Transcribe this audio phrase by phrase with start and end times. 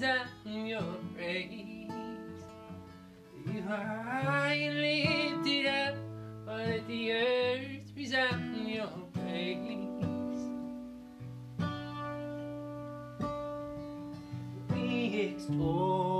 [0.00, 0.82] desire your
[1.14, 1.90] praise.
[3.46, 5.94] You are high and lifted up,
[6.46, 9.68] but that the earth resounds your praise.
[14.72, 16.19] We extol.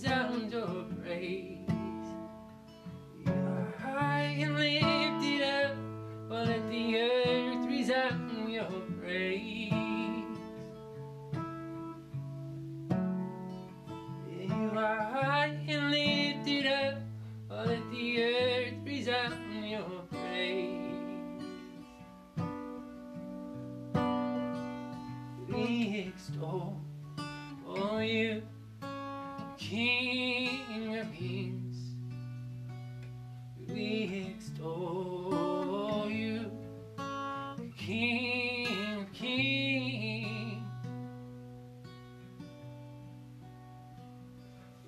[0.00, 1.58] Resounds your praise.
[3.26, 5.76] You are high and lifted up,
[6.26, 8.64] but let the earth resound your
[8.98, 9.70] praise.
[14.40, 16.94] You are high and lifted up,
[17.46, 20.80] but let the earth resound your praise.
[25.46, 26.80] We extol
[27.66, 28.42] for you,
[29.70, 31.76] King of kings.
[33.68, 36.50] We extol you,
[37.76, 38.66] King
[38.98, 40.64] of kings.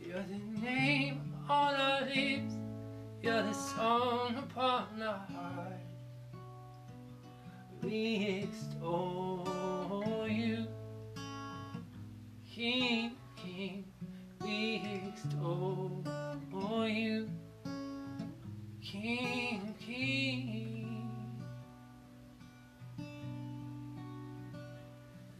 [0.04, 2.54] You're the name on our lips,
[3.22, 5.78] you're the song upon our heart.
[7.84, 9.61] We extol
[15.72, 17.28] extol you.
[18.82, 21.44] King of kings.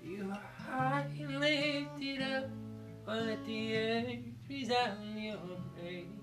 [0.02, 2.50] You are high and lifted up,
[3.04, 5.38] but the earth is resound your
[5.76, 6.21] praise.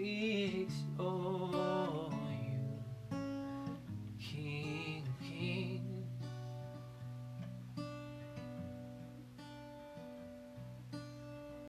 [0.00, 1.39] We extol